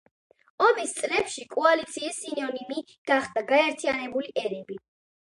ომის 0.67 0.93
წლებში 0.99 1.43
კოალიციის 1.51 2.17
სინონიმი 2.21 2.79
გახდა 3.13 3.45
„გაერთიანებული 3.53 4.33
ერები“. 4.47 4.79